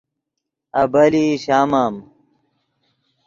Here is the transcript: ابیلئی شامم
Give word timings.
ابیلئی 0.81 1.25
شامم 1.43 1.95